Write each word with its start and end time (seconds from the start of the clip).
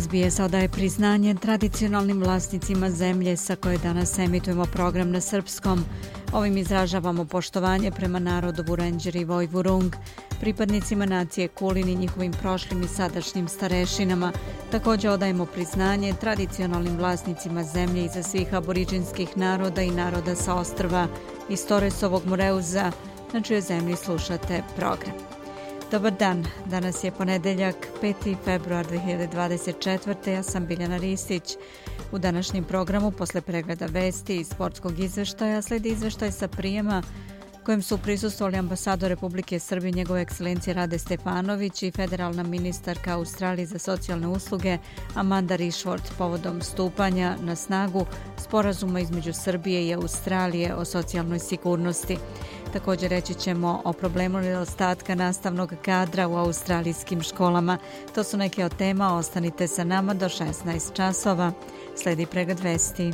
SBS 0.00 0.40
odaje 0.40 0.68
priznanje 0.68 1.34
tradicionalnim 1.34 2.22
vlasnicima 2.22 2.90
zemlje 2.90 3.36
sa 3.36 3.56
koje 3.56 3.78
danas 3.78 4.18
emitujemo 4.18 4.64
program 4.64 5.10
na 5.10 5.20
srpskom. 5.20 5.84
Ovim 6.32 6.56
izražavamo 6.56 7.24
poštovanje 7.24 7.90
prema 7.90 8.18
narodu 8.18 8.62
Vurenđer 8.66 9.16
i 9.16 9.24
Vojvurung, 9.24 9.94
pripadnicima 10.40 11.06
nacije 11.06 11.48
Kulin 11.48 11.88
i 11.88 11.94
njihovim 11.94 12.32
prošlim 12.32 12.82
i 12.82 12.88
sadašnjim 12.88 13.48
starešinama. 13.48 14.32
Također 14.70 15.10
odajemo 15.10 15.46
priznanje 15.46 16.14
tradicionalnim 16.20 16.96
vlasnicima 16.96 17.64
zemlje 17.64 18.04
iza 18.04 18.22
svih 18.22 18.54
aboriđinskih 18.54 19.36
naroda 19.36 19.82
i 19.82 19.90
naroda 19.90 20.34
sa 20.34 20.54
ostrva 20.54 21.08
iz 21.48 21.66
Toresovog 21.66 22.26
Moreuza, 22.26 22.92
na 23.32 23.42
čuje 23.42 23.60
zemlji 23.60 23.96
slušate 23.96 24.62
program. 24.76 25.33
Dobar 25.90 26.12
dan, 26.18 26.44
danas 26.66 27.04
je 27.04 27.10
ponedeljak, 27.10 27.74
5. 28.02 28.36
februar 28.44 28.86
2024. 28.86 30.30
Ja 30.30 30.42
sam 30.42 30.66
Biljana 30.66 30.96
Ristić. 30.96 31.56
U 32.12 32.18
današnjem 32.18 32.64
programu, 32.64 33.10
posle 33.10 33.40
pregleda 33.40 33.86
vesti 33.86 34.36
i 34.36 34.44
sportskog 34.44 34.98
izveštaja, 34.98 35.62
sledi 35.62 35.88
izveštaj 35.88 36.32
sa 36.32 36.48
prijema 36.48 37.02
kojem 37.64 37.82
su 37.82 37.98
prisustovali 37.98 38.56
ambasador 38.56 39.08
Republike 39.08 39.58
Srbije 39.58 39.92
njegove 39.92 40.20
ekscelencije 40.20 40.74
Rade 40.74 40.98
Stefanović 40.98 41.82
i 41.82 41.90
federalna 41.90 42.42
ministarka 42.42 43.14
Australije 43.14 43.66
za 43.66 43.78
socijalne 43.78 44.28
usluge 44.28 44.78
Amanda 45.14 45.56
Rishworth 45.56 46.12
povodom 46.18 46.62
stupanja 46.62 47.36
na 47.40 47.56
snagu 47.56 48.06
sporazuma 48.36 49.00
između 49.00 49.32
Srbije 49.32 49.86
i 49.86 49.94
Australije 49.94 50.74
o 50.74 50.84
socijalnoj 50.84 51.38
sigurnosti. 51.38 52.18
Također 52.72 53.10
reći 53.10 53.34
ćemo 53.34 53.82
o 53.84 53.92
problemu 53.92 54.38
nedostatka 54.38 55.14
nastavnog 55.14 55.72
kadra 55.84 56.28
u 56.28 56.36
australijskim 56.36 57.22
školama. 57.22 57.78
To 58.14 58.24
su 58.24 58.36
neke 58.36 58.64
od 58.64 58.76
tema, 58.76 59.16
ostanite 59.16 59.68
sa 59.68 59.84
nama 59.84 60.14
do 60.14 60.26
16 60.26 60.92
časova. 60.92 61.52
Sledi 61.96 62.26
pregled 62.26 62.60
vesti. 62.60 63.12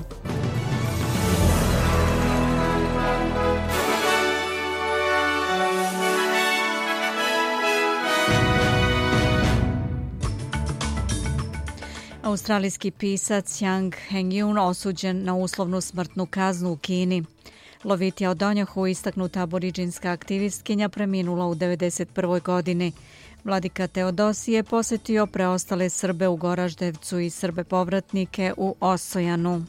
Australijski 12.31 12.91
pisac 12.91 13.61
Yang 13.63 13.95
Hengyun 14.09 14.59
osuđen 14.59 15.25
na 15.25 15.35
uslovnu 15.37 15.81
smrtnu 15.81 16.27
kaznu 16.27 16.73
u 16.73 16.77
Kini. 16.77 17.25
Lovitija 17.85 18.31
Odonjahu, 18.31 18.87
istaknuta 18.87 19.43
aboriđinska 19.43 20.11
aktivistkinja, 20.11 20.89
preminula 20.89 21.47
u 21.47 21.55
1991. 21.55 22.43
godini. 22.43 22.93
Vladika 23.45 23.87
Teodosije 23.87 24.63
posjetio 24.63 25.27
preostale 25.27 25.89
Srbe 25.89 26.29
u 26.29 26.37
Goraždevcu 26.37 27.19
i 27.19 27.31
Srbe 27.31 27.65
povratnike 27.65 28.53
u 28.57 28.75
Osojanu. 28.81 29.65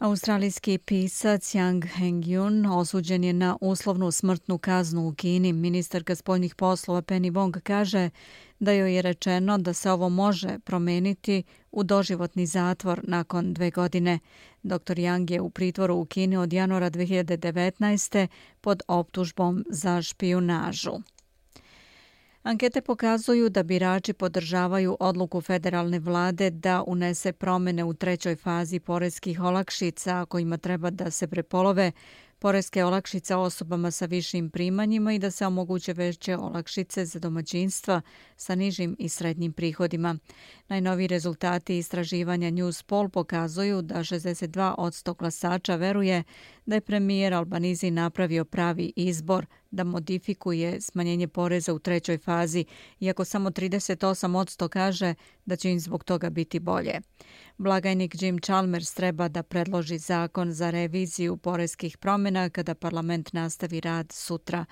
Australijski 0.00 0.78
pisac 0.78 1.54
Yang 1.54 1.86
Hengyun 1.86 2.66
osuđen 2.66 3.24
je 3.24 3.32
na 3.32 3.56
uslovnu 3.60 4.10
smrtnu 4.10 4.58
kaznu 4.58 5.08
u 5.08 5.14
Kini. 5.14 5.52
Ministarka 5.52 6.14
spoljnih 6.14 6.54
poslova 6.54 7.02
Penny 7.02 7.32
Wong 7.32 7.60
kaže 7.60 8.10
da 8.58 8.72
joj 8.72 8.94
je 8.94 9.02
rečeno 9.02 9.58
da 9.58 9.72
se 9.72 9.90
ovo 9.90 10.08
može 10.08 10.58
promeniti 10.58 11.42
u 11.72 11.82
doživotni 11.82 12.46
zatvor 12.46 13.00
nakon 13.04 13.54
dve 13.54 13.70
godine. 13.70 14.18
Dr. 14.62 14.96
Yang 14.96 15.30
je 15.30 15.40
u 15.40 15.50
pritvoru 15.50 15.94
u 15.94 16.04
Kini 16.04 16.36
od 16.36 16.52
januara 16.52 16.90
2019. 16.90 18.26
pod 18.60 18.82
optužbom 18.88 19.64
za 19.68 20.02
špijunažu. 20.02 20.92
Ankete 22.42 22.80
pokazuju 22.80 23.48
da 23.48 23.62
birači 23.62 24.12
podržavaju 24.12 24.96
odluku 25.00 25.40
federalne 25.40 25.98
vlade 25.98 26.50
da 26.50 26.84
unese 26.86 27.32
promene 27.32 27.84
u 27.84 27.94
trećoj 27.94 28.36
fazi 28.36 28.80
poreskih 28.80 29.40
olakšica 29.40 30.26
kojima 30.28 30.56
treba 30.56 30.90
da 30.90 31.10
se 31.10 31.26
prepolove 31.26 31.92
poreske 32.38 32.84
olakšice 32.84 33.36
osobama 33.36 33.90
sa 33.90 34.06
višim 34.06 34.50
primanjima 34.50 35.12
i 35.12 35.18
da 35.18 35.30
se 35.30 35.46
omoguće 35.46 35.92
veće 35.92 36.36
olakšice 36.36 37.04
za 37.04 37.18
domaćinstva 37.18 38.00
sa 38.36 38.54
nižim 38.54 38.96
i 38.98 39.08
srednjim 39.08 39.52
prihodima. 39.52 40.16
Najnoviji 40.68 41.06
rezultati 41.06 41.78
istraživanja 41.78 42.50
News 42.50 42.82
Poll 42.82 43.08
pokazuju 43.08 43.82
da 43.82 43.94
62 43.94 44.74
od 44.78 44.92
100 44.92 45.16
glasača 45.16 45.76
veruje 45.76 46.22
da 46.66 46.74
je 46.74 46.80
premijer 46.80 47.34
Albanizi 47.34 47.90
napravio 47.90 48.44
pravi 48.44 48.92
izbor 48.96 49.46
da 49.70 49.84
modifikuje 49.84 50.80
smanjenje 50.80 51.28
poreza 51.28 51.74
u 51.74 51.78
trećoj 51.78 52.18
fazi, 52.18 52.64
iako 53.00 53.24
samo 53.24 53.50
38 53.50 54.36
od 54.36 54.48
100 54.48 54.68
kaže 54.68 55.14
da 55.44 55.56
će 55.56 55.70
im 55.70 55.80
zbog 55.80 56.04
toga 56.04 56.30
biti 56.30 56.58
bolje. 56.58 57.00
Blagajnik 57.58 58.22
Jim 58.22 58.38
Chalmers 58.38 58.94
treba 58.94 59.28
da 59.28 59.42
predloži 59.42 59.98
zakon 59.98 60.52
za 60.52 60.70
reviziju 60.70 61.36
poreskih 61.36 61.98
promjena 61.98 62.50
kada 62.50 62.74
parlament 62.74 63.32
nastavi 63.32 63.80
rad 63.80 64.12
sutra. 64.12 64.64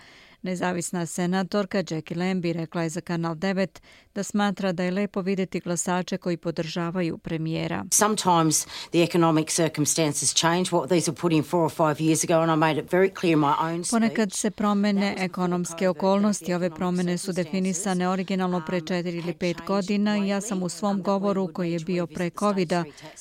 Nezavisna 0.42 1.06
senatorka 1.06 1.78
Jackie 1.90 2.16
Lambie 2.16 2.52
rekla 2.52 2.82
je 2.82 2.88
za 2.88 3.00
Kanal 3.00 3.34
9 3.34 3.66
da 4.14 4.22
smatra 4.22 4.72
da 4.72 4.82
je 4.82 4.90
lepo 4.90 5.20
videti 5.20 5.60
glasače 5.60 6.18
koji 6.18 6.36
podržavaju 6.36 7.18
premijera. 7.18 7.84
Sometimes 7.92 8.66
the 8.90 9.02
economic 9.02 9.50
circumstances 9.50 10.34
change 10.34 10.70
what 10.70 10.88
these 10.88 11.10
were 11.10 11.20
put 11.20 11.32
in 11.32 11.42
four 11.42 11.64
or 11.64 11.70
five 11.70 12.06
years 12.06 12.24
ago 12.24 12.42
and 12.42 12.52
I 12.52 12.56
made 12.56 12.80
it 12.80 12.92
very 12.92 13.10
clear 13.20 13.32
in 13.32 13.38
my 13.38 13.54
own 13.60 13.84
speech. 13.84 13.90
Ponekad 13.90 14.32
se 14.32 14.50
promene 14.50 15.14
ekonomske 15.18 15.88
okolnosti. 15.88 16.54
Ove 16.54 16.70
promene 16.70 17.18
su 17.18 17.32
definisane 17.32 18.08
originalno 18.08 18.62
pre 18.66 18.80
četiri 18.80 19.18
ili 19.18 19.34
pet 19.34 19.56
godina 19.66 20.18
i 20.18 20.28
ja 20.28 20.40
sam 20.40 20.62
u 20.62 20.68
svom 20.68 21.02
govoru 21.02 21.52
koji 21.52 21.72
je 21.72 21.78
bio 21.78 22.06
pre 22.06 22.30
covid 22.30 22.72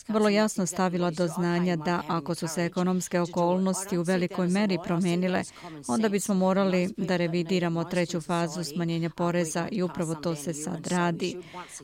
vrlo 0.07 0.29
jasno 0.29 0.65
stavila 0.65 1.11
do 1.11 1.27
znanja 1.27 1.75
da 1.75 2.01
ako 2.07 2.35
su 2.35 2.47
se 2.47 2.65
ekonomske 2.65 3.19
okolnosti 3.19 3.97
u 3.97 4.01
velikoj 4.01 4.47
meri 4.47 4.77
promenile, 4.83 5.43
onda 5.87 6.09
bismo 6.09 6.35
morali 6.35 6.89
da 7.07 7.17
revidiramo 7.17 7.83
treću 7.83 8.21
fazu 8.21 8.63
smanjenja 8.63 9.09
poreza 9.09 9.67
i 9.71 9.83
upravo 9.83 10.15
to 10.15 10.35
se 10.35 10.53
sad 10.53 10.87
radi. 10.87 11.37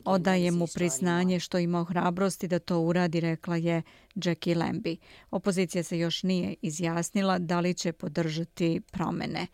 Odaje 0.04 0.50
mu 0.50 0.66
priznanje 0.74 1.40
što 1.40 1.58
ima 1.58 1.84
hrabrosti 1.84 2.48
da 2.48 2.58
to 2.58 2.80
uradi, 2.80 3.20
rekla 3.20 3.56
je 3.56 3.82
Jackie 4.14 4.54
Lambie. 4.54 4.96
Opozicija 5.30 5.82
se 5.82 5.98
još 5.98 6.22
nije 6.22 6.54
izjasnila 6.62 7.38
da 7.38 7.60
li 7.60 7.74
će 7.74 7.92
podržati 7.92 8.80
promene. 8.92 9.46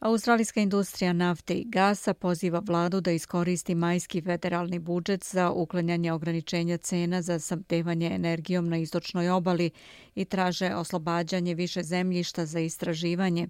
Australijska 0.00 0.60
industrija 0.60 1.12
nafte 1.12 1.54
i 1.54 1.64
gasa 1.64 2.14
poziva 2.14 2.62
vladu 2.66 3.00
da 3.00 3.10
iskoristi 3.10 3.74
majski 3.74 4.22
federalni 4.22 4.78
budžet 4.78 5.24
za 5.24 5.50
uklanjanje 5.50 6.12
ograničenja 6.12 6.76
cena 6.76 7.22
za 7.22 7.38
samtevanje 7.38 8.10
energijom 8.14 8.68
na 8.68 8.76
istočnoj 8.76 9.30
obali 9.30 9.70
i 10.14 10.24
traže 10.24 10.74
oslobađanje 10.74 11.54
više 11.54 11.82
zemljišta 11.82 12.46
za 12.46 12.60
istraživanje. 12.60 13.48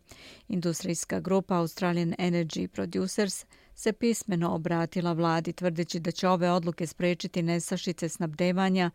Industrijska 0.48 1.20
grupa 1.20 1.56
Australian 1.56 2.14
Energy 2.18 2.66
Producers 2.66 3.44
se 3.74 3.92
pismeno 3.92 4.54
obratila 4.54 5.12
vladi 5.12 5.52
tvrdeći 5.52 6.00
da 6.00 6.10
će 6.10 6.28
ove 6.28 6.50
odluke 6.50 6.86
sprečiti 6.86 7.42
nesašice 7.42 8.08
snabdevanja 8.08 8.90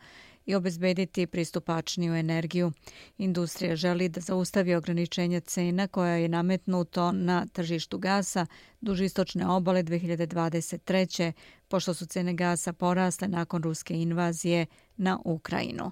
i 0.45 0.55
obezbediti 0.55 1.27
pristupačniju 1.27 2.15
energiju. 2.15 2.71
Industrija 3.17 3.75
želi 3.75 4.09
da 4.09 4.21
zaustavi 4.21 4.75
ograničenja 4.75 5.39
cena 5.39 5.87
koja 5.87 6.13
je 6.13 6.29
nametnuto 6.29 7.11
na 7.11 7.45
tržištu 7.53 7.97
gasa 7.97 8.45
duž 8.81 9.01
istočne 9.01 9.47
obale 9.47 9.83
2023. 9.83 11.31
pošto 11.67 11.93
su 11.93 12.05
cene 12.05 12.33
gasa 12.33 12.73
porasle 12.73 13.27
nakon 13.27 13.63
ruske 13.63 14.01
invazije 14.01 14.65
na 14.97 15.19
Ukrajinu 15.25 15.91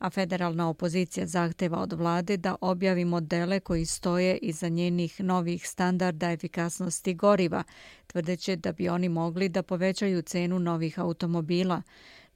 a 0.00 0.10
federalna 0.10 0.68
opozicija 0.68 1.26
zahteva 1.26 1.78
od 1.78 1.92
vlade 1.92 2.36
da 2.36 2.56
objavi 2.60 3.04
modele 3.04 3.60
koji 3.60 3.86
stoje 3.86 4.38
iza 4.38 4.68
njenih 4.68 5.20
novih 5.20 5.68
standarda 5.68 6.32
efikasnosti 6.32 7.14
goriva, 7.14 7.62
tvrdeće 8.06 8.56
da 8.56 8.72
bi 8.72 8.88
oni 8.88 9.08
mogli 9.08 9.48
da 9.48 9.62
povećaju 9.62 10.22
cenu 10.22 10.58
novih 10.58 10.98
automobila. 10.98 11.82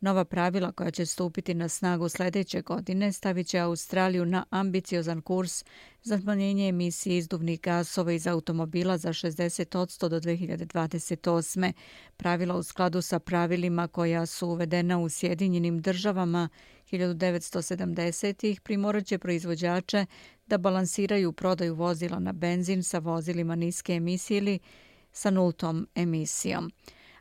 Nova 0.05 0.25
pravila 0.25 0.73
koja 0.73 0.91
će 0.91 1.07
stupiti 1.07 1.55
na 1.55 1.69
snagu 1.69 2.09
sljedeće 2.09 2.63
godine 2.63 3.13
stavit 3.13 3.47
će 3.47 3.59
Australiju 3.59 4.25
na 4.25 4.45
ambiciozan 4.51 5.21
kurs 5.21 5.65
za 6.03 6.19
smanjenje 6.19 6.69
emisije 6.69 7.17
izduvnih 7.17 7.61
gasova 7.61 8.13
iz 8.13 8.27
automobila 8.27 8.99
za 8.99 9.09
60% 9.09 10.09
do 10.09 10.21
2028. 10.21 11.73
Pravila 12.17 12.57
u 12.57 12.63
skladu 12.63 13.03
sa 13.03 13.19
pravilima 13.19 13.89
koja 13.89 14.27
su 14.27 14.49
uvedena 14.49 14.99
u 14.99 15.09
Sjedinjenim 15.09 15.81
državama 15.81 16.49
1970-ih 16.91 18.61
primorat 18.61 19.07
će 19.07 19.19
proizvođače 19.19 20.07
da 20.47 20.59
balansiraju 20.59 21.33
prodaju 21.33 21.75
vozila 21.75 22.19
na 22.19 22.33
benzin 22.33 22.83
sa 22.83 22.99
vozilima 22.99 23.55
niske 23.55 23.93
emisije 23.93 24.39
ili 24.39 24.59
sa 25.13 25.31
nultom 25.31 25.89
emisijom 25.95 26.73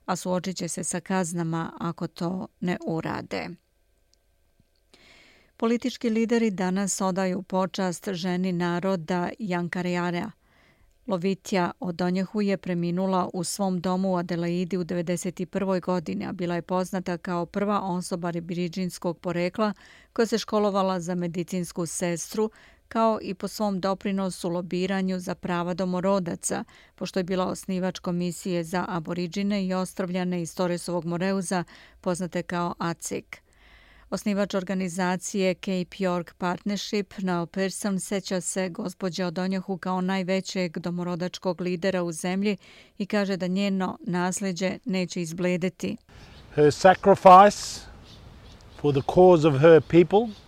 a 0.06 0.16
suočit 0.16 0.58
će 0.58 0.68
se 0.68 0.84
sa 0.84 1.00
kaznama 1.00 1.72
ako 1.80 2.08
to 2.08 2.48
ne 2.60 2.78
urade. 2.86 3.50
Politički 5.58 6.10
lideri 6.10 6.52
danas 6.52 7.02
odaju 7.02 7.42
počast 7.42 8.10
ženi 8.12 8.52
naroda 8.52 9.30
Jankarejara. 9.40 10.32
Lovitja 11.08 11.72
Odonjehu 11.80 12.42
je 12.42 12.58
preminula 12.58 13.30
u 13.34 13.44
svom 13.44 13.82
domu 13.82 14.14
u 14.14 14.16
Adelaidi 14.16 14.78
u 14.78 14.84
1991. 14.84 15.82
godini, 15.82 16.26
a 16.26 16.32
bila 16.32 16.56
je 16.56 16.62
poznata 16.62 17.18
kao 17.18 17.46
prva 17.46 17.82
osoba 17.82 18.30
ribiriđinskog 18.30 19.20
porekla 19.20 19.74
koja 20.14 20.26
se 20.26 20.38
školovala 20.38 21.00
za 21.00 21.16
medicinsku 21.16 21.86
sestru, 21.86 22.52
kao 22.94 23.20
i 23.22 23.34
po 23.34 23.48
svom 23.48 23.80
doprinosu 23.80 24.50
lobiranju 24.50 25.20
za 25.20 25.36
prava 25.36 25.74
domorodaca, 25.74 26.64
pošto 26.96 27.20
je 27.20 27.24
bila 27.24 27.46
osnivač 27.46 28.00
komisije 28.00 28.64
za 28.64 28.86
aboriđine 28.90 29.66
i 29.66 29.74
ostrovljane 29.74 30.42
iz 30.42 30.56
Torresovog 30.56 31.06
Moreuza, 31.06 31.64
poznate 32.02 32.44
kao 32.44 32.74
ACIC. 32.78 33.26
Osnivač 34.10 34.54
organizacije 34.54 35.54
Cape 35.54 35.98
York 36.06 36.34
Partnership, 36.38 37.14
Noel 37.18 37.46
Pearson, 37.46 38.00
seća 38.00 38.42
se 38.42 38.70
gospođa 38.70 39.28
Odonjohu 39.28 39.78
kao 39.78 40.02
najvećeg 40.02 40.78
domorodačkog 40.78 41.62
lidera 41.62 42.04
u 42.04 42.12
zemlji 42.12 42.58
i 42.98 43.06
kaže 43.06 43.38
da 43.38 43.48
njeno 43.48 43.98
nasljeđe 44.08 44.78
neće 44.86 45.22
izbledeti. 45.22 45.98
Her 46.56 46.74
sacrifice 46.74 47.82
for 48.82 48.94
the 48.94 49.12
cause 49.14 49.48
of 49.48 49.62
her 49.62 49.82
people– 49.82 50.28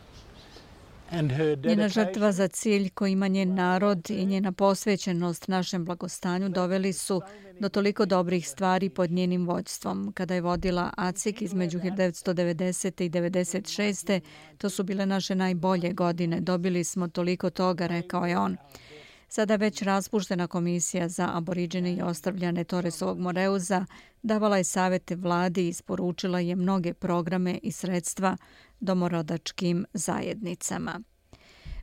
Njena 1.66 1.90
žrtva 1.90 2.32
za 2.32 2.48
cilj 2.48 2.90
koji 2.90 3.12
ima 3.12 3.28
njen 3.28 3.54
narod 3.54 4.10
i 4.10 4.26
njena 4.26 4.52
posvećenost 4.52 5.48
našem 5.48 5.86
blagostanju 5.86 6.50
doveli 6.50 6.94
su 6.94 7.22
do 7.60 7.70
toliko 7.70 8.06
dobrih 8.06 8.50
stvari 8.50 8.90
pod 8.90 9.12
njenim 9.12 9.48
vođstvom. 9.48 10.12
Kada 10.14 10.34
je 10.34 10.42
vodila 10.42 10.92
ACIK 10.98 11.42
između 11.42 11.80
1990. 11.80 13.04
i 13.04 13.10
1996. 13.10 14.20
to 14.58 14.70
su 14.70 14.84
bile 14.84 15.06
naše 15.06 15.36
najbolje 15.36 15.94
godine. 15.94 16.42
Dobili 16.42 16.84
smo 16.84 17.08
toliko 17.08 17.50
toga, 17.50 17.88
rekao 17.88 18.26
je 18.26 18.38
on. 18.38 18.58
Sada 19.30 19.56
već 19.56 19.82
raspuštena 19.82 20.48
komisija 20.48 21.10
za 21.10 21.30
aboriđene 21.34 21.94
i 21.94 22.02
ostavljane 22.02 22.64
Toresovog 22.64 23.20
Moreuza 23.20 23.86
davala 24.26 24.58
je 24.58 24.64
savete 24.64 25.16
vladi 25.16 25.66
i 25.66 25.68
isporučila 25.68 26.40
je 26.40 26.56
mnoge 26.56 26.94
programe 26.94 27.60
i 27.64 27.72
sredstva 27.72 28.38
domorodačkim 28.80 29.86
zajednicama. 29.94 31.02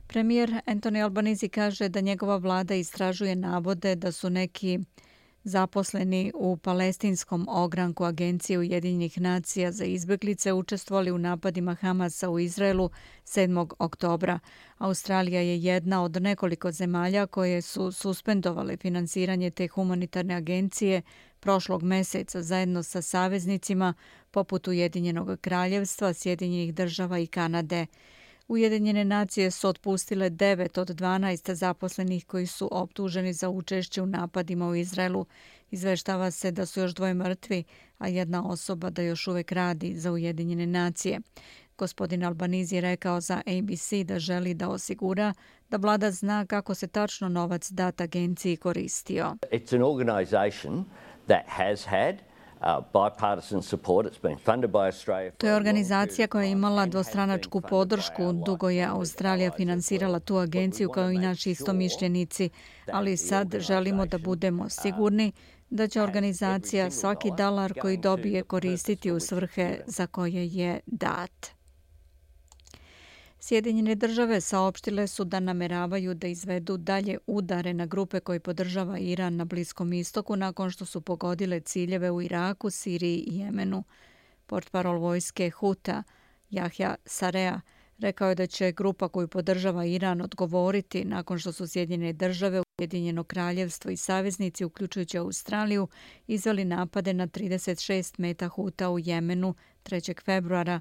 Premijer 0.07 0.61
Anthony 0.67 1.03
Albanizi 1.03 1.49
kaže 1.49 1.89
da 1.89 2.01
njegova 2.01 2.37
vlada 2.37 2.75
istražuje 2.75 3.35
navode 3.35 3.95
da 3.95 4.11
su 4.11 4.29
neki 4.29 4.79
zaposleni 5.43 6.31
u 6.35 6.57
palestinskom 6.57 7.47
ogranku 7.49 8.03
Agencije 8.03 8.59
Ujedinjenih 8.59 9.21
nacija 9.21 9.71
za 9.71 9.85
izbjeglice 9.85 10.53
učestvovali 10.53 11.11
u 11.11 11.17
napadima 11.17 11.75
Hamasa 11.75 12.29
u 12.29 12.39
Izraelu 12.39 12.89
7. 13.25 13.73
oktobra. 13.79 14.39
Australija 14.77 15.41
je 15.41 15.63
jedna 15.63 16.03
od 16.03 16.21
nekoliko 16.21 16.71
zemalja 16.71 17.27
koje 17.27 17.61
su 17.61 17.91
suspendovale 17.91 18.77
finansiranje 18.77 19.49
te 19.49 19.67
humanitarne 19.67 20.35
agencije 20.35 21.01
prošlog 21.43 21.83
meseca 21.83 22.41
zajedno 22.41 22.83
sa 22.83 23.01
saveznicima 23.01 23.93
poput 24.31 24.67
Ujedinjenog 24.67 25.39
kraljevstva, 25.41 26.13
Sjedinjenih 26.13 26.73
država 26.73 27.19
i 27.19 27.27
Kanade. 27.27 27.85
Ujedinjene 28.47 29.05
nacije 29.05 29.51
su 29.51 29.67
otpustile 29.67 30.29
9 30.29 30.79
od 30.79 30.87
12 30.87 31.53
zaposlenih 31.53 32.25
koji 32.25 32.47
su 32.47 32.69
optuženi 32.71 33.33
za 33.33 33.49
učešće 33.49 34.01
u 34.01 34.05
napadima 34.05 34.67
u 34.67 34.75
Izraelu. 34.75 35.25
Izveštava 35.71 36.31
se 36.31 36.51
da 36.51 36.65
su 36.65 36.79
još 36.79 36.93
dvoje 36.93 37.13
mrtvi, 37.13 37.63
a 37.97 38.07
jedna 38.07 38.47
osoba 38.47 38.89
da 38.89 39.01
još 39.01 39.27
uvek 39.27 39.51
radi 39.51 39.95
za 39.97 40.11
Ujedinjene 40.11 40.67
nacije. 40.67 41.19
Gospodin 41.77 42.23
Albanizi 42.23 42.75
je 42.75 42.81
rekao 42.81 43.21
za 43.21 43.37
ABC 43.37 43.91
da 44.05 44.19
želi 44.19 44.53
da 44.53 44.69
osigura 44.69 45.33
da 45.69 45.77
vlada 45.77 46.11
zna 46.11 46.45
kako 46.45 46.75
se 46.75 46.87
tačno 46.87 47.29
novac 47.29 47.71
dat 47.71 48.01
agenciji 48.01 48.57
koristio. 48.57 49.35
It's 49.51 49.75
an 49.75 49.83
organization 49.83 50.85
that 51.27 51.43
has 51.47 51.85
had 51.85 52.15
To 55.37 55.47
je 55.47 55.55
organizacija 55.55 56.27
koja 56.27 56.43
je 56.43 56.51
imala 56.51 56.85
dvostranačku 56.85 57.61
podršku. 57.61 58.33
Dugo 58.45 58.69
je 58.69 58.85
Australija 58.85 59.51
finansirala 59.51 60.19
tu 60.19 60.37
agenciju 60.37 60.89
kao 60.89 61.11
i 61.11 61.17
naši 61.17 61.51
istomišljenici, 61.51 62.49
ali 62.91 63.17
sad 63.17 63.55
želimo 63.59 64.05
da 64.05 64.17
budemo 64.17 64.69
sigurni 64.69 65.31
da 65.69 65.87
će 65.87 66.01
organizacija 66.01 66.91
svaki 66.91 67.31
dalar 67.37 67.73
koji 67.81 67.97
dobije 67.97 68.43
koristiti 68.43 69.11
u 69.11 69.19
svrhe 69.19 69.79
za 69.87 70.07
koje 70.07 70.47
je 70.47 70.79
dat. 70.85 71.62
Sjedinjene 73.45 73.95
države 73.95 74.41
saopštile 74.41 75.07
su 75.07 75.23
da 75.23 75.39
nameravaju 75.39 76.13
da 76.13 76.27
izvedu 76.27 76.77
dalje 76.77 77.17
udare 77.27 77.73
na 77.73 77.85
grupe 77.85 78.19
koji 78.19 78.39
podržava 78.39 78.99
Iran 78.99 79.35
na 79.35 79.45
Bliskom 79.45 79.93
istoku 79.93 80.35
nakon 80.35 80.71
što 80.71 80.85
su 80.85 81.01
pogodile 81.01 81.59
ciljeve 81.59 82.11
u 82.11 82.21
Iraku, 82.21 82.69
Siriji 82.69 83.23
i 83.27 83.37
Jemenu. 83.37 83.83
Portparol 84.45 84.99
vojske 84.99 85.49
Huta, 85.49 86.03
Jahja 86.49 86.95
Sarea, 87.05 87.61
rekao 87.97 88.29
je 88.29 88.35
da 88.35 88.47
će 88.47 88.71
grupa 88.71 89.07
koju 89.07 89.27
podržava 89.27 89.85
Iran 89.85 90.21
odgovoriti 90.21 91.05
nakon 91.05 91.39
što 91.39 91.51
su 91.51 91.67
Sjedinjene 91.67 92.13
države, 92.13 92.61
Ujedinjeno 92.79 93.23
kraljevstvo 93.23 93.91
i 93.91 93.97
saveznici, 93.97 94.65
uključujući 94.65 95.17
Australiju, 95.17 95.87
izveli 96.27 96.65
napade 96.65 97.13
na 97.13 97.27
36 97.27 98.13
meta 98.17 98.47
Huta 98.47 98.89
u 98.89 98.99
Jemenu 98.99 99.55
3. 99.83 100.23
februara. 100.25 100.79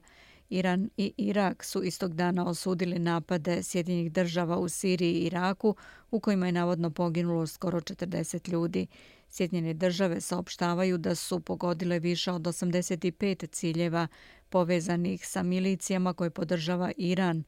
Iran 0.53 0.91
i 0.97 1.13
Irak 1.17 1.65
su 1.65 1.83
istog 1.83 2.15
dana 2.15 2.49
osudili 2.49 2.99
napade 2.99 3.63
Sjedinjih 3.63 4.13
država 4.13 4.59
u 4.59 4.69
Siriji 4.69 5.13
i 5.13 5.27
Iraku, 5.27 5.77
u 6.11 6.21
kojima 6.21 6.47
je 6.47 6.53
navodno 6.53 6.91
poginulo 6.91 7.47
skoro 7.47 7.81
40 7.81 8.53
ljudi. 8.53 8.87
Sjedinjene 9.29 9.75
države 9.75 10.21
saopštavaju 10.21 10.99
da 10.99 11.15
su 11.15 11.41
pogodile 11.41 11.99
više 11.99 12.33
od 12.33 12.43
85 12.43 13.51
ciljeva 13.51 14.09
povezanih 14.49 15.27
sa 15.29 15.43
milicijama 15.43 16.15
koje 16.15 16.31
podržava 16.31 16.93
Iran 16.97 17.45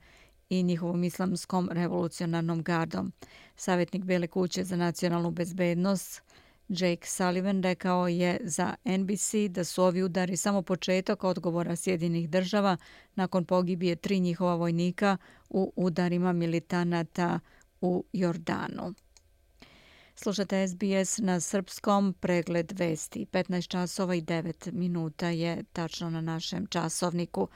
i 0.48 0.62
njihovom 0.62 1.04
islamskom 1.04 1.68
revolucionarnom 1.72 2.62
gardom. 2.62 3.12
Savjetnik 3.56 4.04
Bele 4.04 4.26
kuće 4.26 4.64
za 4.64 4.76
nacionalnu 4.76 5.30
bezbednost 5.30 6.22
Jake 6.68 7.06
Sullivan 7.06 7.62
rekao 7.62 8.08
je 8.08 8.40
za 8.44 8.74
NBC 8.84 9.34
da 9.50 9.64
su 9.64 9.82
ovi 9.82 10.02
udari 10.02 10.36
samo 10.36 10.62
početak 10.62 11.24
odgovora 11.24 11.76
Sjedinih 11.76 12.30
država 12.30 12.76
nakon 13.14 13.44
pogibije 13.44 13.96
tri 13.96 14.20
njihova 14.20 14.54
vojnika 14.54 15.16
u 15.50 15.72
udarima 15.76 16.32
militanata 16.32 17.40
u 17.80 18.04
Jordanu. 18.12 18.94
Slušate 20.16 20.68
SBS 20.68 21.18
na 21.18 21.40
srpskom 21.40 22.14
pregled 22.20 22.72
vesti. 22.78 23.26
15 23.32 23.68
časova 23.68 24.14
i 24.14 24.22
9 24.22 24.72
minuta 24.72 25.28
je 25.28 25.64
tačno 25.72 26.10
na 26.10 26.20
našem 26.20 26.66
časovniku. 26.66 27.48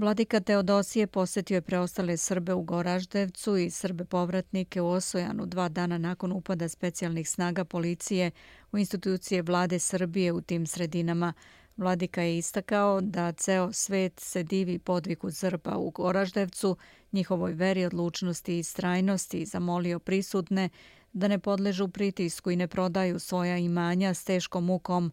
Vladika 0.00 0.40
Teodosije 0.40 1.06
posjetio 1.06 1.54
je 1.54 1.62
preostale 1.62 2.16
Srbe 2.16 2.54
u 2.54 2.62
Goraždevcu 2.62 3.56
i 3.56 3.70
Srbe 3.70 4.04
povratnike 4.04 4.80
u 4.80 4.88
Osojanu 4.88 5.46
dva 5.46 5.68
dana 5.68 5.98
nakon 5.98 6.32
upada 6.32 6.68
specijalnih 6.68 7.30
snaga 7.30 7.64
policije 7.64 8.30
u 8.72 8.78
institucije 8.78 9.42
vlade 9.42 9.78
Srbije 9.78 10.32
u 10.32 10.40
tim 10.40 10.66
sredinama. 10.66 11.32
Vladika 11.76 12.22
je 12.22 12.38
istakao 12.38 13.00
da 13.00 13.32
ceo 13.32 13.72
svet 13.72 14.20
se 14.20 14.42
divi 14.42 14.78
podviku 14.78 15.30
Srba 15.30 15.76
u 15.76 15.90
Goraždevcu, 15.90 16.76
njihovoj 17.12 17.52
veri 17.52 17.84
odlučnosti 17.84 18.58
i 18.58 18.62
strajnosti 18.62 19.40
i 19.40 19.46
zamolio 19.46 19.98
prisutne 19.98 20.68
da 21.12 21.28
ne 21.28 21.38
podležu 21.38 21.88
pritisku 21.88 22.50
i 22.50 22.56
ne 22.56 22.68
prodaju 22.68 23.18
svoja 23.18 23.56
imanja 23.56 24.14
s 24.14 24.24
teškom 24.24 24.64
mukom 24.64 25.12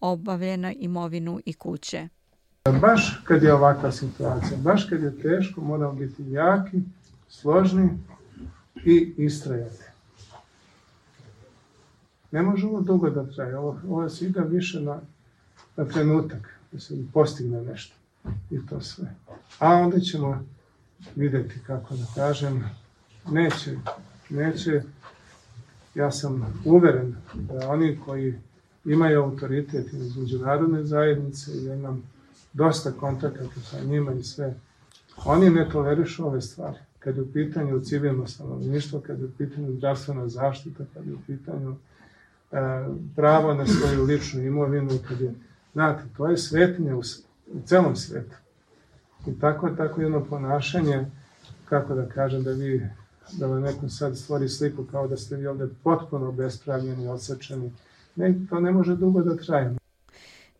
obavljena 0.00 0.72
imovinu 0.72 1.40
i 1.44 1.52
kuće. 1.52 2.08
Baš 2.72 3.20
kad 3.24 3.42
je 3.42 3.54
ovakva 3.54 3.92
situacija, 3.92 4.58
baš 4.58 4.84
kad 4.84 5.02
je 5.02 5.20
teško, 5.22 5.60
moramo 5.60 5.92
biti 5.92 6.30
jaki, 6.30 6.80
složni 7.28 7.90
i 8.84 9.14
istrajati. 9.16 9.84
Ne 12.30 12.42
može 12.42 12.66
ovo 12.66 12.80
dugo 12.80 13.10
da 13.10 13.26
traje, 13.26 13.58
ovo, 13.58 13.80
ovo 13.88 14.08
se 14.08 14.24
ide 14.24 14.40
više 14.40 14.80
na, 14.80 15.00
na 15.76 15.84
trenutak, 15.84 16.58
da 16.72 16.80
se 16.80 16.94
postigne 17.12 17.62
nešto. 17.62 17.94
i 18.50 18.66
to 18.66 18.80
sve. 18.80 19.14
A 19.58 19.74
onda 19.74 20.00
ćemo 20.00 20.44
videti 21.16 21.54
kako 21.66 21.94
da 21.94 22.04
kažem, 22.14 22.64
neće, 23.30 23.76
neće, 24.30 24.82
ja 25.94 26.10
sam 26.10 26.60
uveren 26.64 27.14
da 27.34 27.68
oni 27.68 27.98
koji 28.04 28.34
imaju 28.84 29.22
autoritet 29.22 29.92
iz 29.92 30.16
međunarodne 30.16 30.84
zajednice 30.84 31.52
i 31.52 31.64
imam 31.64 32.02
dosta 32.56 32.92
kontakata 32.92 33.60
sa 33.70 33.80
njima 33.80 34.12
i 34.12 34.22
sve, 34.22 34.54
oni 35.24 35.50
ne 35.50 35.68
tolerišu 35.68 36.26
ove 36.26 36.40
stvari. 36.40 36.78
Kad 36.98 37.16
je 37.16 37.22
u 37.22 37.32
pitanju 37.32 37.80
civilno 37.80 38.26
stanovništvo, 38.26 39.00
kad 39.00 39.18
je 39.18 39.24
u 39.24 39.30
pitanju 39.38 39.72
zdravstvena 39.72 40.28
zaštita, 40.28 40.84
kad 40.94 41.06
je 41.06 41.14
u 41.14 41.18
pitanju 41.26 41.76
e, 42.52 42.56
pravo 43.16 43.54
na 43.54 43.66
svoju 43.66 44.04
ličnu 44.04 44.42
imovinu, 44.42 44.90
kad 45.08 45.20
je, 45.20 45.34
znate, 45.72 46.02
to 46.16 46.26
je 46.26 46.36
svetinja 46.36 46.96
u, 46.96 47.02
u 47.52 47.60
celom 47.64 47.96
svetu. 47.96 48.36
I 49.26 49.38
tako 49.40 49.68
je 49.68 49.76
tako 49.76 50.00
jedno 50.00 50.24
ponašanje, 50.24 51.06
kako 51.68 51.94
da 51.94 52.06
kažem, 52.06 52.42
da 52.42 52.50
vi, 52.50 52.88
da 53.32 53.46
vam 53.46 53.62
neko 53.62 53.88
sad 53.88 54.18
stvori 54.18 54.48
sliku 54.48 54.84
kao 54.84 55.08
da 55.08 55.16
ste 55.16 55.36
vi 55.36 55.46
ovde 55.46 55.68
potpuno 55.82 56.32
bespravljeni, 56.32 57.08
odsečeni, 57.08 57.72
Ne, 58.16 58.34
to 58.50 58.60
ne 58.60 58.72
može 58.72 58.96
dugo 58.96 59.22
da 59.22 59.36
traje. 59.36 59.74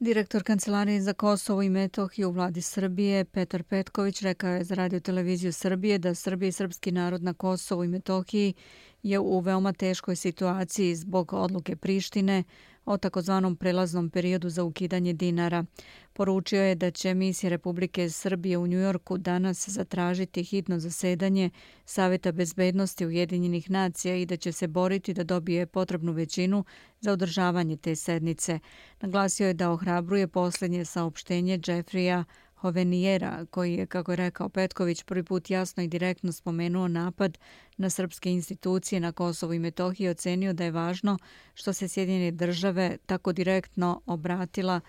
Direktor 0.00 0.42
Kancelarije 0.42 1.00
za 1.00 1.12
Kosovo 1.12 1.62
i 1.62 1.68
Metohiju 1.68 2.28
u 2.28 2.32
vladi 2.32 2.62
Srbije, 2.62 3.24
Petar 3.24 3.62
Petković, 3.62 4.22
rekao 4.22 4.50
je 4.50 4.64
za 4.64 4.74
radio 4.74 5.00
televiziju 5.00 5.52
Srbije 5.52 5.98
da 5.98 6.14
Srbije 6.14 6.48
i 6.48 6.52
srpski 6.52 6.92
narod 6.92 7.22
na 7.22 7.34
Kosovo 7.34 7.84
i 7.84 7.88
Metohiji 7.88 8.54
je 9.02 9.18
u 9.18 9.40
veoma 9.40 9.72
teškoj 9.72 10.16
situaciji 10.16 10.94
zbog 10.94 11.32
odluke 11.32 11.76
Prištine 11.76 12.44
o 12.86 12.96
takozvanom 12.96 13.56
prelaznom 13.56 14.10
periodu 14.10 14.48
za 14.48 14.64
ukidanje 14.64 15.12
dinara. 15.12 15.64
Poručio 16.12 16.62
je 16.62 16.74
da 16.74 16.90
će 16.90 17.14
misija 17.14 17.50
Republike 17.50 18.10
Srbije 18.10 18.58
u 18.58 18.66
Njujorku 18.66 19.18
danas 19.18 19.68
zatražiti 19.68 20.44
hitno 20.44 20.78
zasedanje 20.78 21.50
Saveta 21.84 22.32
bezbednosti 22.32 23.06
Ujedinjenih 23.06 23.70
nacija 23.70 24.16
i 24.16 24.26
da 24.26 24.36
će 24.36 24.52
se 24.52 24.66
boriti 24.66 25.14
da 25.14 25.24
dobije 25.24 25.66
potrebnu 25.66 26.12
većinu 26.12 26.64
za 27.00 27.12
održavanje 27.12 27.76
te 27.76 27.96
sednice. 27.96 28.58
Naglasio 29.00 29.46
je 29.46 29.54
da 29.54 29.70
ohrabruje 29.70 30.28
posljednje 30.28 30.84
saopštenje 30.84 31.60
Jeffrija 31.66 32.24
Hovenijera, 32.56 33.46
koji 33.50 33.74
je, 33.74 33.86
kako 33.86 34.12
je 34.12 34.16
rekao 34.16 34.48
Petković, 34.48 35.02
prvi 35.02 35.22
put 35.22 35.50
jasno 35.50 35.82
i 35.82 35.88
direktno 35.88 36.32
spomenuo 36.32 36.88
napad 36.88 37.38
na 37.76 37.90
srpske 37.90 38.30
institucije 38.30 39.00
na 39.00 39.12
Kosovo 39.12 39.52
i 39.52 39.58
Metohiji, 39.58 40.08
ocenio 40.08 40.52
da 40.52 40.64
je 40.64 40.70
važno 40.70 41.18
što 41.54 41.72
se 41.72 41.88
Sjedinjene 41.88 42.30
države 42.30 42.96
tako 43.06 43.32
direktno 43.32 44.00
obratila 44.06 44.80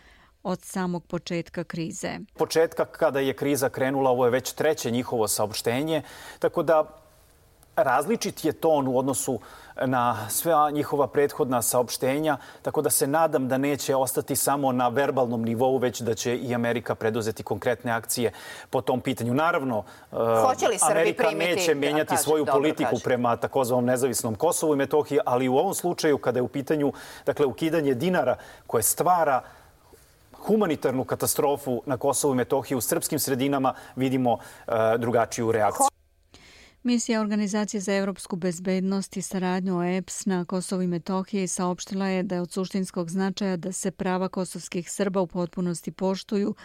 od 0.44 0.62
samog 0.62 1.06
početka 1.06 1.64
krize. 1.64 2.20
Početka 2.34 2.86
kada 2.86 3.20
je 3.20 3.34
kriza 3.34 3.70
krenula, 3.70 4.10
ovo 4.10 4.26
je 4.26 4.32
već 4.32 4.52
treće 4.54 4.92
njihovo 4.92 5.28
saopštenje, 5.28 6.02
tako 6.40 6.64
da 6.64 7.07
različit 7.78 8.46
je 8.46 8.54
ton 8.54 8.88
u 8.88 8.98
odnosu 8.98 9.40
na 9.86 10.30
sve 10.30 10.54
njihova 10.72 11.08
prethodna 11.08 11.62
saopštenja, 11.62 12.38
tako 12.62 12.82
da 12.82 12.90
se 12.90 13.08
nadam 13.08 13.48
da 13.48 13.58
neće 13.58 13.96
ostati 13.96 14.36
samo 14.36 14.72
na 14.72 14.88
verbalnom 14.88 15.44
nivou, 15.44 15.78
već 15.78 16.02
da 16.02 16.14
će 16.16 16.38
i 16.38 16.56
Amerika 16.56 16.96
preduzeti 16.96 17.44
konkretne 17.44 17.92
akcije 17.92 18.32
po 18.70 18.82
tom 18.82 19.02
pitanju. 19.02 19.34
Naravno, 19.34 19.84
Amerika 20.92 21.32
neće 21.32 21.76
menjati 21.76 22.18
svoju 22.18 22.46
politiku 22.46 22.96
prema 23.04 23.36
takozvanom 23.36 23.86
nezavisnom 23.86 24.36
Kosovu 24.36 24.74
i 24.74 24.78
Metohiji, 24.78 25.20
ali 25.26 25.48
u 25.48 25.58
ovom 25.58 25.74
slučaju, 25.74 26.18
kada 26.18 26.40
je 26.40 26.44
u 26.44 26.48
pitanju 26.48 26.94
dakle, 27.26 27.46
ukidanje 27.46 27.94
dinara 27.94 28.36
koje 28.68 28.84
stvara 28.84 29.42
humanitarnu 30.34 31.04
katastrofu 31.04 31.82
na 31.86 31.98
Kosovu 31.98 32.34
i 32.34 32.38
Metohiji 32.38 32.78
u 32.78 32.82
srpskim 32.82 33.20
sredinama, 33.20 33.74
vidimo 33.96 34.38
e, 34.68 34.98
drugačiju 34.98 35.52
reakciju. 35.52 35.97
Misija 36.88 37.22
Organizacije 37.22 37.82
za 37.82 37.94
evropsku 37.94 38.36
bezbednost 38.36 39.17
i 39.17 39.22
saradnju 39.22 39.77
OEPS 39.77 40.25
na 40.25 40.46
Kosovo 40.46 40.82
i 40.82 40.88
Metohiji 40.88 41.48
saopštila 41.48 42.08
je 42.08 42.24
da 42.24 42.36
je 42.36 42.41
od 42.41 42.51
suštinskog 42.51 43.10
značaja 43.10 43.58
da 43.58 43.72
se 43.72 43.91
prava 43.91 44.29
kosovskih 44.29 44.91
Srba 44.91 45.22
u 45.22 45.27
potpunosti 45.27 45.91
poštuju, 45.91 46.56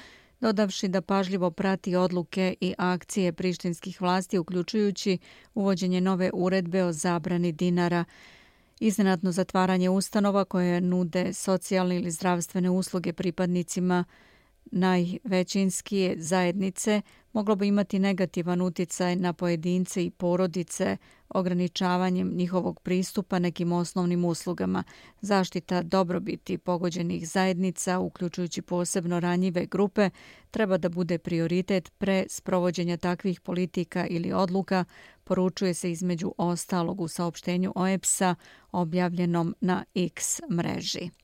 dodavši 0.40 0.88
da 0.88 1.00
pažljivo 1.00 1.50
prati 1.50 1.96
odluke 1.96 2.54
i 2.60 2.74
akcije 2.78 3.32
prištinskih 3.32 4.00
vlasti, 4.00 4.38
uključujući 4.38 5.18
uvođenje 5.54 6.00
nove 6.00 6.30
uredbe 6.34 6.84
o 6.84 6.92
zabrani 6.92 7.52
dinara, 7.52 8.04
iznenadno 8.80 9.32
zatvaranje 9.32 9.90
ustanova 9.90 10.44
koje 10.44 10.80
nude 10.80 11.32
socijalne 11.32 11.96
ili 11.96 12.10
zdravstvene 12.10 12.70
usluge 12.70 13.12
pripadnicima 13.12 14.04
najvećinskije 14.72 16.14
zajednice 16.18 17.02
moglo 17.32 17.56
bi 17.56 17.66
imati 17.66 17.98
negativan 17.98 18.62
uticaj 18.62 19.16
na 19.16 19.32
pojedince 19.32 20.04
i 20.04 20.10
porodice 20.10 20.96
ograničavanjem 21.28 22.36
njihovog 22.36 22.80
pristupa 22.80 23.38
nekim 23.38 23.72
osnovnim 23.72 24.24
uslugama. 24.24 24.84
Zaštita 25.20 25.82
dobrobiti 25.82 26.58
pogođenih 26.58 27.28
zajednica, 27.28 27.98
uključujući 27.98 28.62
posebno 28.62 29.20
ranjive 29.20 29.66
grupe, 29.66 30.10
treba 30.50 30.78
da 30.78 30.88
bude 30.88 31.18
prioritet 31.18 31.92
pre 31.98 32.24
sprovođenja 32.28 32.96
takvih 32.96 33.40
politika 33.40 34.06
ili 34.06 34.32
odluka, 34.32 34.84
poručuje 35.24 35.74
se 35.74 35.90
između 35.90 36.34
ostalog 36.38 37.00
u 37.00 37.08
saopštenju 37.08 37.72
OEPS-a 37.74 38.34
objavljenom 38.72 39.54
na 39.60 39.84
X 39.94 40.40
mreži. 40.50 41.21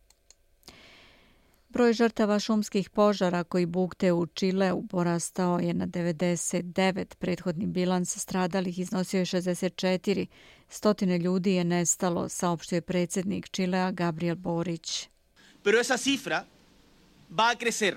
Broj 1.79 1.93
žrtava 1.93 2.39
šumskih 2.39 2.91
požara 2.91 3.45
koji 3.45 3.67
bukte 3.67 4.13
u 4.13 4.27
Čileu 4.27 4.83
porastao 4.91 5.59
je 5.59 5.75
na 5.75 5.87
99. 5.87 7.15
Prethodni 7.15 7.67
bilans 7.67 8.17
stradalih 8.17 8.79
iznosio 8.79 9.19
je 9.19 9.25
64. 9.25 10.27
Stotine 10.69 11.19
ljudi 11.19 11.53
je 11.53 11.65
nestalo, 11.65 12.29
saopštio 12.29 12.77
je 12.77 12.81
predsjednik 12.81 13.51
Čilea 13.51 13.91
Gabriel 13.91 14.37
Borić. 14.37 15.09
Pero 15.63 15.79
esa 15.79 15.97
cifra 15.97 16.45
va 17.31 17.51
a 17.53 17.55
crecer. 17.55 17.97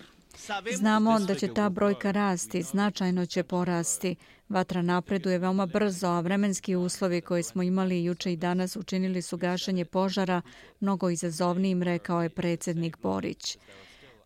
Znamo 0.76 1.20
da 1.20 1.36
će 1.36 1.54
ta 1.54 1.70
brojka 1.70 2.12
rasti, 2.12 2.64
značajno 2.64 3.26
će 3.26 3.44
porasti. 3.44 4.16
Vatra 4.50 4.82
napreduje 4.82 5.38
veoma 5.38 5.66
brzo, 5.66 6.08
a 6.08 6.20
vremenski 6.20 6.76
uslovi 6.76 7.22
koje 7.22 7.44
smo 7.44 7.64
imali 7.64 8.04
juče 8.04 8.34
i 8.34 8.36
danas 8.36 8.76
učinili 8.76 9.22
su 9.22 9.38
gašanje 9.38 9.86
požara 9.86 10.42
mnogo 10.80 11.10
izazovnijim, 11.10 11.84
rekao 11.84 12.24
je 12.24 12.30
predsjednik 12.30 12.98
Borić. 12.98 13.58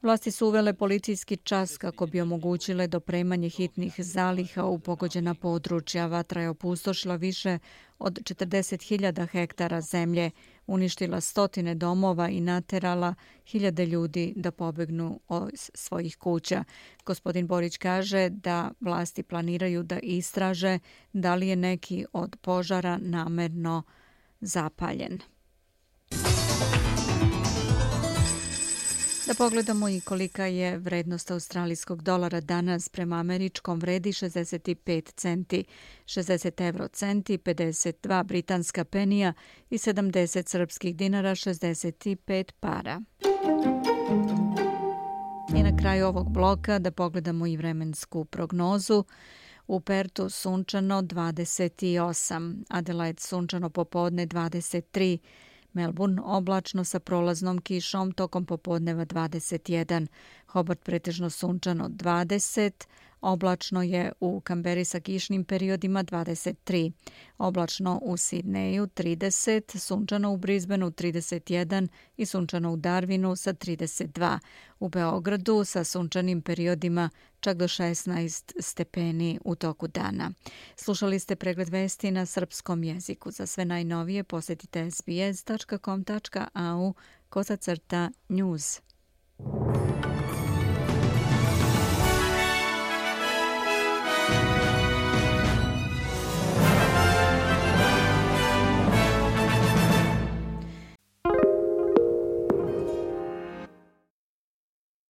Vlasti 0.02 0.32
su 0.32 0.48
uvele 0.48 0.74
policijski 0.74 1.38
čas 1.38 1.78
kako 1.78 2.06
bi 2.08 2.22
omogućile 2.22 2.88
dopremanje 2.88 3.50
hitnih 3.50 3.94
zaliha 3.98 4.66
u 4.66 4.80
pogođena 4.80 5.34
područja. 5.34 6.06
Vatra 6.06 6.42
je 6.42 6.50
opustošila 6.50 7.16
više 7.16 7.60
od 8.00 8.20
40.000 8.20 9.28
hektara 9.32 9.82
zemlje, 9.82 10.32
uništila 10.68 11.22
stotine 11.22 11.76
domova 11.76 12.30
i 12.30 12.42
naterala 12.42 13.14
hiljade 13.46 13.86
ljudi 13.86 14.34
da 14.36 14.52
pobegnu 14.52 15.20
iz 15.54 15.72
svojih 15.74 16.18
kuća. 16.18 16.64
Gospodin 17.06 17.48
Borić 17.48 17.78
kaže 17.78 18.30
da 18.30 18.72
vlasti 18.80 19.24
planiraju 19.24 19.84
da 19.84 20.00
istraže 20.00 20.80
da 21.14 21.36
li 21.36 21.48
je 21.48 21.56
neki 21.56 22.06
od 22.14 22.36
požara 22.42 22.98
namerno 23.02 23.84
zapaljen. 24.42 25.20
Da 29.28 29.34
pogledamo 29.34 29.90
i 29.90 30.02
kolika 30.02 30.46
je 30.46 30.78
vrednost 30.78 31.32
australijskog 31.32 32.02
dolara 32.02 32.42
danas 32.42 32.90
prema 32.90 33.16
američkom 33.16 33.80
vredi 33.80 34.12
65 34.12 35.14
centi, 35.16 35.66
60 36.06 36.68
euro 36.68 36.88
centi, 36.88 37.38
52 37.38 38.24
britanska 38.24 38.86
penija 38.86 39.34
i 39.70 39.78
70 39.78 40.50
srpskih 40.50 40.96
dinara, 40.96 41.32
65 41.32 42.52
para. 42.60 43.02
I 45.56 45.64
na 45.64 45.78
kraju 45.78 46.08
ovog 46.08 46.32
bloka 46.32 46.80
da 46.80 46.92
pogledamo 46.92 47.48
i 47.48 47.58
vremensku 47.58 48.26
prognozu. 48.26 49.04
U 49.68 49.80
Pertu 49.80 50.30
sunčano 50.30 51.02
28, 51.02 52.64
Adelaide 52.70 53.22
sunčano 53.22 53.70
popodne 53.70 54.28
23, 54.28 55.18
Melbourne 55.76 56.22
oblačno 56.24 56.84
sa 56.84 57.00
prolaznom 57.00 57.62
kišom 57.62 58.12
tokom 58.12 58.46
popodneva 58.46 59.06
21, 59.06 60.08
Hobart 60.48 60.84
pretežno 60.84 61.30
sunčano 61.30 61.90
20, 61.90 62.88
oblačno 63.22 63.84
je 63.84 64.12
u 64.20 64.40
Kamberi 64.40 64.86
sa 64.86 65.00
kišnim 65.00 65.44
periodima 65.44 66.04
23, 66.04 66.92
oblačno 67.38 68.00
u 68.04 68.18
Sidneju 68.18 68.88
30, 68.88 69.78
sunčano 69.78 70.34
u 70.34 70.38
Brisbaneu 70.38 70.92
31 70.92 71.88
i 72.18 72.26
sunčano 72.26 72.74
u 72.74 72.78
Darwinu 72.78 73.36
sa 73.36 73.54
32, 73.54 74.40
u 74.80 74.90
Beogradu 74.90 75.64
sa 75.64 75.84
sunčanim 75.84 76.42
periodima 76.42 77.10
čak 77.40 77.58
do 77.58 77.68
16 77.68 78.54
stepeni 78.60 79.40
u 79.46 79.56
toku 79.56 79.88
dana. 79.88 80.32
Slušali 80.76 81.20
ste 81.20 81.36
pregled 81.36 81.70
vesti 81.70 82.12
na 82.12 82.26
srpskom 82.26 82.84
jeziku. 82.84 83.32
Za 83.32 83.46
sve 83.46 83.66
najnovije 83.66 84.24
posjetite 84.24 84.92
sbs.com.au 84.92 86.94
kosacrta 87.30 88.10
news. 88.30 88.82
Thank 89.38 90.06
you. 90.06 90.15